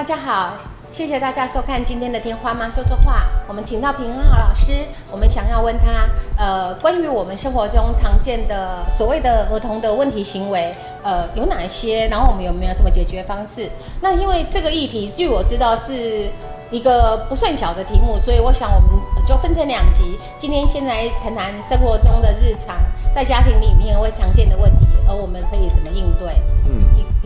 [0.00, 0.56] 大家好，
[0.88, 3.16] 谢谢大家收看今天的《天花妈说说话》。
[3.46, 4.72] 我们请到平安老师，
[5.10, 12.08] 我们想要问他，呃，关于我们生活中常见的所谓的儿童的问题行为，呃，有哪些？
[12.08, 13.68] 然后我们有没有什么解决方式？
[14.00, 16.30] 那因为这个议题，据我知道是
[16.70, 18.88] 一个不算小的题目，所以我想我们
[19.26, 20.18] 就分成两集。
[20.38, 22.74] 今天先来谈谈生活中的日常，
[23.14, 26.32] 在家庭里面会常见的问题，而我们可以什么应对？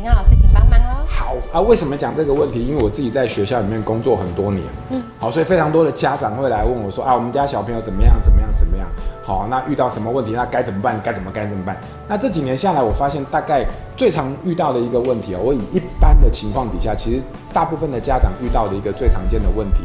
[0.04, 1.04] 嗯，请平安老师请帮忙哦。
[1.06, 2.62] 好啊，为什么讲这个问题？
[2.62, 8.86] 因为我自己在学校里面工作很多年，嗯，好，所以非常多的家长会来问我说啊，我们家小朋友怎么样，怎么样，怎么样？
[9.22, 11.00] 好，那遇到什么问题，那该怎么办？
[11.02, 11.76] 该怎么该怎么办？
[12.06, 13.64] 那这几年下来，我发现大概
[13.96, 19.84] 最常遇到的一个问题啊，我以一般的情况底下，其实大部分的家长遇到的一个最常见的问题，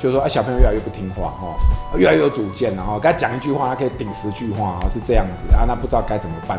[0.00, 1.54] 就是说啊，小朋友越来越不听话哈，
[1.96, 6.58] 越来越有主见，然后该讲一句话，他可以顶十句话啊，是这样子啊，那不知道该怎么办。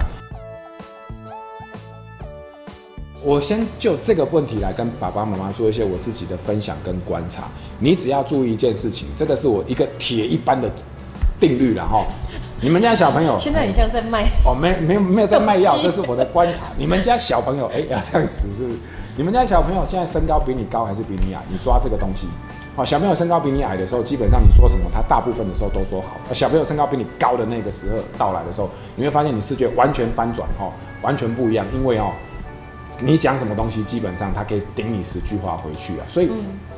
[3.25, 7.45] 我先就这个问题来跟爸爸妈妈做一些我自己的分享跟观察。
[7.79, 10.70] 你只要注意一件事情，这个是我一个铁一般的
[11.40, 12.05] 定律了哈。
[12.62, 16.65] 你们家小朋友 现在很像在卖哦，没没有没有在卖药，这是我的观察。
[16.77, 18.70] 你们家小朋友哎要这样子是，
[19.18, 21.41] 你们家小朋友现在身高比你高还是比你矮？
[21.49, 22.27] 你抓这个东西。
[22.76, 26.31] 好，小朋友身高比你矮的时候，基本上你说什么，他大部分的时候都说好。
[26.31, 32.12] 小朋友身高比你高的那个时候到来的时候，你会发现你视觉完全翻转哈，完全不一样，因为哦。
[33.01, 36.05] 你讲什么东西，基本上他可以顶你十句话回去啊。
[36.07, 36.29] 所以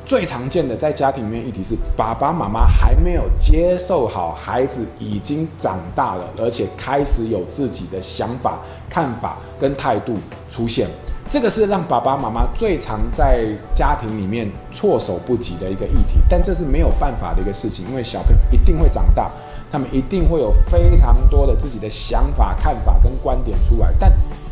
[0.04, 8.58] 最常见的在家庭里面议题是，爸爸妈妈还没有接受好孩子已经长大了，而且开始有自己的想法、
[8.90, 10.16] 看法跟态度
[10.48, 10.88] 出现。
[11.30, 13.44] 这个是让爸爸妈妈最常在
[13.74, 16.18] 家庭里面措手不及的一个议题。
[16.28, 19.30] 但这是没有办法的一个事情，因为小朋友一定会长大，
[19.70, 24.10] 他们一定会有非常多的自己的想法、看法跟观点出来，但。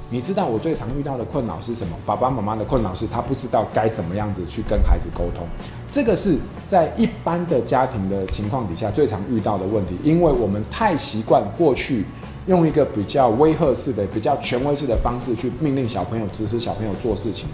[0.08, 1.96] 你知道我最常遇到的困扰是什么？
[2.06, 5.44] 爸爸妈妈的困扰是他不知道该怎么样子去跟孩子沟通，
[5.90, 12.04] 这个是在一般的家庭的情况底下最常遇到的问题，因为我们太习惯过去
[12.46, 17.48] 用一个比较威吓式的、比较权威式的方式去命令小朋友、指使小朋友做事情，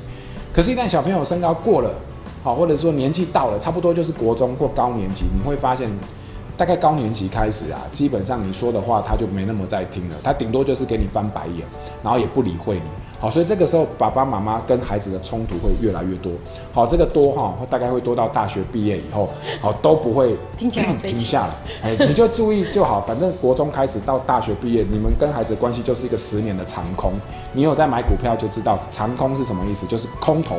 [0.52, 1.90] 可是，一旦小朋友身高过了，
[2.42, 5.88] 好，或者说年纪到了，差不多就是国中或高年级，你会发现。
[6.62, 11.66] 大概高年级开始啊，基本上你说的话他就没那么在听了，他顶多就是给你翻白眼，
[12.04, 12.82] 然后也不理会你。
[13.18, 16.30] 好，所以这个时候爸爸妈妈跟孩子的冲突会越来越多。
[16.72, 19.28] 好，这个多哈，大概会多到大学毕业以后，
[19.60, 21.54] 好都不会停停下来。
[21.82, 27.12] 哎，你就注意就好，反正国中开始到大学毕业，你们跟孩子关系就是一个十年的长空。
[27.52, 30.58] 你有在买股票就知道长空是什么意思，就是空头。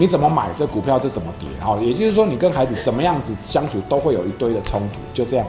[0.00, 1.48] 你怎么买这股票，这怎么跌？
[1.60, 5.46] 哈，也就是说，你跟孩子怎么样子相处，都会有一堆的冲突，就这样。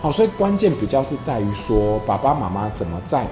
[0.00, 3.24] 好，所以关键比较是在于说，爸爸妈妈怎么在。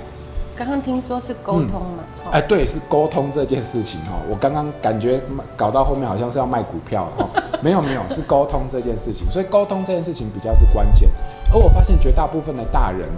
[0.54, 2.04] 刚刚听说是沟通嘛？
[2.30, 4.12] 哎，对，是沟通这件事情哈。
[4.30, 5.20] 我刚刚感觉
[5.56, 7.28] 搞到后面好像是要卖股票哈，
[7.60, 9.28] 没有没有，是沟通这件事情。
[9.28, 11.10] 所以沟通这件事情比较是关键。
[11.52, 13.08] 而我发现绝大部分的大人。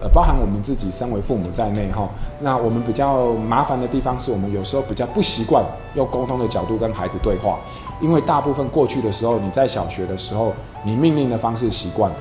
[0.00, 2.06] 呃，包含我们自己身为父母在内哈，
[2.40, 5.64] 那我们比较麻烦的地方是我们有时候比较不习惯
[5.94, 7.58] 用沟通的角度跟孩子对话，
[8.00, 10.52] 因为大部分过去的时候，你在小学的时候，
[10.84, 12.16] 你命令的方式习惯了，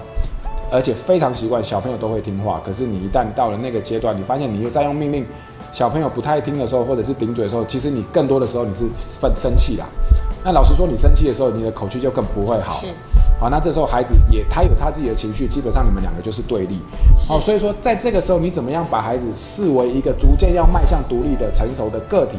[0.72, 2.62] 而且非常习惯，小朋友都会听话。
[2.66, 5.26] 可是你一旦到了那个阶段，你发现你又在用命令，
[5.74, 8.86] 小朋友不太听的时候，或者是顶嘴的时候，其实你更多的时候你是
[9.20, 9.86] 愤生气啦。
[10.46, 12.80] 那老实说，你生气的时候，你的口气就更不会好。
[13.38, 16.80] 好，那这时候孩子也他有他自己的情绪，基本上你们两个就是对立。
[17.28, 22.38] 好，所以说在这个时候，你怎么样把孩子视为一个逐渐要迈向独立的成熟的个体？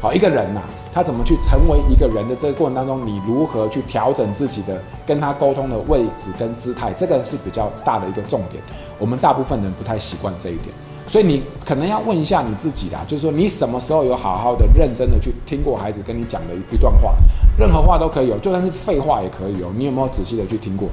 [0.00, 0.60] 好，一个人呐，
[0.94, 6.92] 他怎么去成为一个人的这个过程当中，你如何去调整自己的跟他沟通的位置跟姿态？
[6.92, 8.62] 这个是比较大的一个重点。
[8.98, 10.74] 我们大部分人不太习惯这一点。
[11.08, 17.16] 所以你可能要问一下你自己啦，就是说你什么时候有好好的、认真的去听过孩子跟你讲的一段话，
[17.58, 19.72] 任何话都可以有，就算是废话也可以有。
[19.72, 20.88] 你有没有仔细的去听过？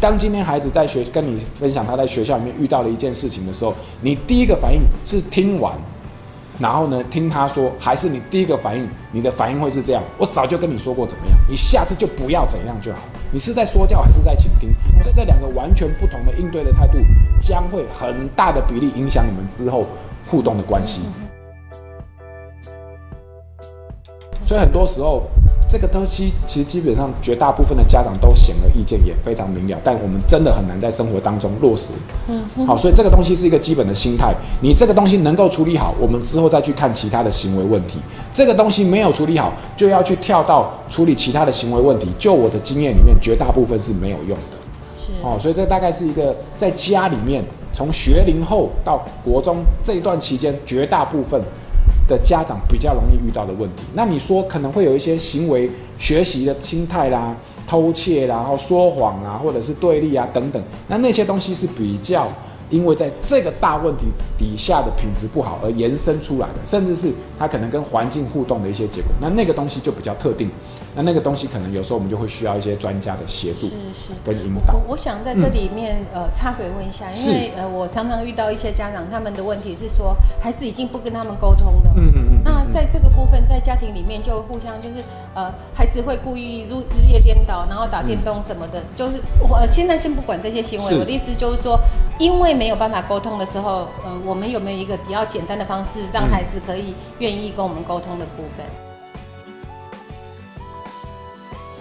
[0.00, 5.76] 当今天孩子在学跟你分享他在学校里面遇到了一件事情的时候，你第一个反应是听完。
[6.60, 7.00] 然后呢？
[7.04, 10.02] 听他说，还是你第一个反应，你的反应会是这样。
[10.18, 12.98] 我早就跟你说过怎么样，你下次就不要怎样就好。
[13.30, 14.70] 你是在说教还是在倾听？
[15.00, 16.98] 这这两个完全不同的应对的态度，
[17.40, 19.84] 将会很大的比例影响你们之后
[20.30, 21.02] 互动的关系。
[24.44, 25.22] 所以很多时候。
[25.70, 31.92] 这个东西其实基本上绝大部分的家长都显而易见，也非常明了，但我们真的很难在生活当中落实。
[32.26, 34.34] 嗯，好，所以这个东西是一个基本的心态。
[34.62, 37.98] 你这个东西能够处理好，我们之后再去看其他的行为问题。
[38.32, 42.08] 这个东西没有处理好，就要去跳到处理其他的行为问题。
[42.18, 44.57] 就我的经验里面，绝大部分是没有用的。
[45.22, 51.40] 哦，所以这大概是一个在家里面从学龄后到国中这一段期间，绝大部分
[52.08, 53.84] 的家长比较容易遇到的问题。
[53.94, 62.26] 那你说可能会有一些行为学习的心态啦、偷窃啦、然后说谎啊，或者是对立啊等等，那那些东西是比较。
[62.70, 64.06] 因为在这个大问题
[64.36, 70.50] 底下的品质不好而延伸出来的，甚至是它可能跟环境互动的一些结果，那那个东西就比较特定。
[70.96, 73.68] 那那个东西可能有时候我们就会需要一些专家的协助，
[74.24, 74.74] 跟引导。
[74.74, 81.92] 我我想在这里面、呃插嘴问一下，因为呃我常常遇到一些家长，他们的问题是说孩子已经不跟他们沟通了。
[81.96, 82.07] 嗯
[82.44, 84.96] 那在这个部分，在家庭里面就互相就是
[85.34, 91.78] 呃孩子会故意日日夜颠倒，然后打电动什么的，就是我现在先不管这些行为，我的意思就是说，
[92.18, 98.64] 因为没有办法沟通的时候，呃我们有没有一个比较简单的方式，让孩子可以愿意跟我们沟通的部分？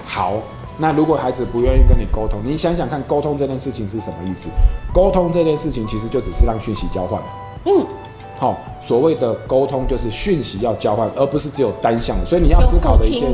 [0.05, 0.33] 好，
[0.77, 4.49] 那如果孩子不愿意跟你沟通，你想想看，沟通这件事情是什么意思？
[4.93, 7.21] 沟通这件事情其实就只是让讯息交换。
[7.65, 7.85] 嗯，
[8.39, 12.25] 好、所谓的沟通就是讯息要交换，而不是只有单向的。
[12.25, 13.33] 所以你要思考的一件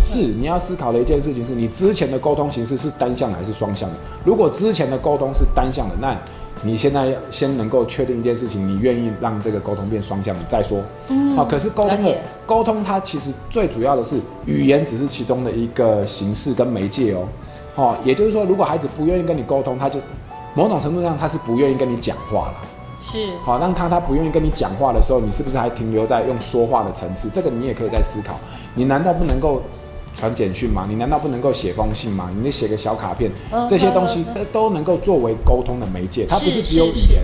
[0.00, 3.96] 是你要思考的一件事情是你之前的沟通形式是单向的还是双向的？
[4.24, 6.16] 如果之前的沟通是单向的，那
[6.62, 10.80] 你现在要先能够确定一件事情，你愿意让这个沟通变双向的再说。
[11.08, 12.14] 嗯好、可是沟通的
[12.46, 14.16] 沟通它其实最主要的是
[14.46, 17.26] 语言只是其中的一个形式跟媒介哦。
[17.74, 19.98] 好、也就是说，如果孩子不愿意跟你沟通，他就
[20.54, 22.54] 某种程度上他是不愿意跟你讲话了。
[23.08, 27.30] 是好，让他他不愿意跟你讲话的时候，你是不是还停留在用说话的层次？
[27.32, 28.36] 这个你也可以再思考。
[28.74, 29.62] 你难道不能够
[30.12, 30.86] 传简讯吗？
[30.88, 32.28] 你难道不能够写封信吗？
[32.42, 36.26] 你写个小卡片，嗯这些东西都能够作为沟通的媒介。
[36.28, 37.22] 它不是只有语言，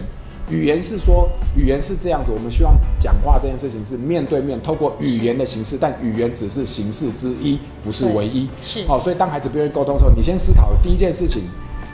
[0.49, 2.31] 语言是说语言是这样子。
[2.31, 8.49] 我们希望讲话这件事情是面对面，透过语言的形式，但语言只是形式之一，不是唯一。
[8.62, 11.43] 是好，所以当孩子不愿意沟通的时候，你先思考第一件事情。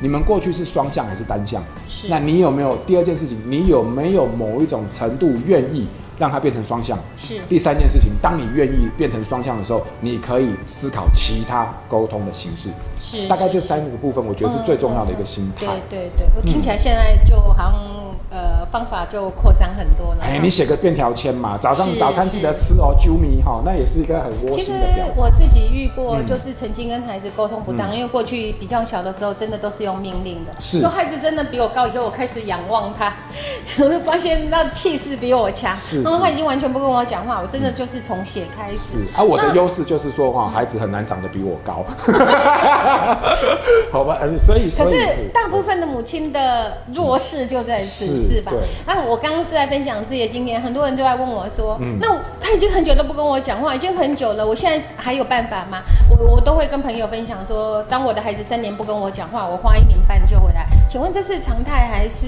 [0.00, 1.62] 你们过去是双向还是单向？
[1.87, 3.39] 是那你有没有第二件事情？
[3.47, 6.99] 你有没有某一种程度愿意让它变成双向？
[7.17, 12.71] 是第三件事情，当你愿意变成双向的时候，你可以思考其他沟通的形式。
[12.99, 15.67] 是，大概就是三个部分，我觉得是最重要的一个心态。
[15.91, 20.19] 对对对，我听起来现在就好像呃方法就扩张很多了。
[20.23, 25.13] 哎，你写个便条签嘛，早上早餐记得吃哦，啾咪哈，那也是一个很窝其实心的表达。
[25.17, 30.53] 我自己遇过，嗯就是曾经跟孩子沟通不当，因为过去比较小的时候，真的都是用命令的。
[30.61, 33.15] 是说孩子真的比我高以后，我开始仰望他，
[33.81, 35.75] 我就发现那气势比我强。
[35.77, 38.77] 是是然后他已经完全不跟我讲话，我真的就是从写开始。
[38.77, 41.83] 是啊，我的优势就是说哈，孩子很难长得比我高，
[43.91, 44.19] 好吧？
[44.21, 48.53] 呃所以可是大部分的母亲的弱势就在此，是是吧？
[48.87, 52.09] 那我刚刚是在分享自己的经验，很多人就在问我说，嗯那
[52.41, 55.82] 他已经很久都不跟我讲话，已经很久了，我现在还有办法吗？
[56.11, 60.67] 我我都会跟朋友分享说，当我的孩子三年不跟我讲话，我花一年半就回来。
[60.88, 62.26] 请问这是常态还是？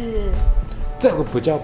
[0.98, 1.58] 这个比较，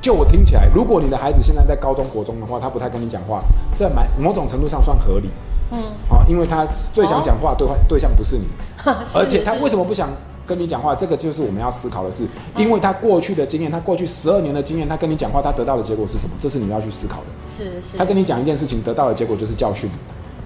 [0.00, 3.42] 就我听起来，如果你的孩子现在在高中国中的话，他不太跟你讲话，
[3.76, 5.28] 这蛮某种程度上算合理
[5.70, 6.64] 嗯，啊，因为他
[6.94, 8.46] 最想讲话对话对象不是你，
[9.14, 9.76] 而且他为什？
[9.76, 10.08] 么不想
[10.48, 10.94] 跟你讲话？
[10.94, 16.34] 这个就是我们要思考的是，因为他过去的经验，他过去十二年的经验，他跟你讲话，他得到的结果是什么？
[16.40, 17.26] 这是你要去思考的。
[17.46, 19.90] 是是，他跟你讲一件事情，得到的结果就是教训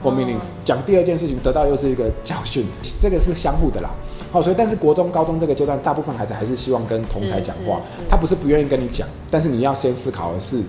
[0.02, 2.66] 或命令哦；讲第二件事情，得到又是一个教训，
[2.98, 3.90] 这个是相互的啦。
[4.32, 7.78] 好，所以但是国中、高中这个阶段，大部分孩子还是希望跟同才讲话
[8.10, 10.62] 他不是不愿意跟你讲，但是你要先思考的是，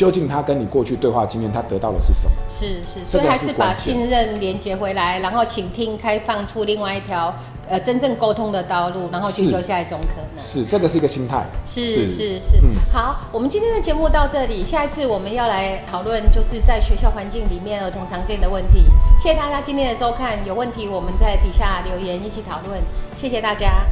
[0.00, 2.34] 究竟他跟你过去对话经验，他得到的是什么？
[2.48, 7.34] 是是，所以还是把信任连接回来，然后倾听，开放出另外一条
[7.68, 10.42] 呃真正沟通的道路，然后寻求下一种可能。
[10.42, 11.44] 是，这个是一个心态。
[11.66, 18.86] 是是是，嗯好，我们今天的节目到这里，下一次我们要来讨论就是在学校环境里面儿童常见的问题。
[19.22, 22.80] 谢谢大家今天的收看，有问题我们在底下留言一起讨论，
[23.14, 23.84] 谢谢大家。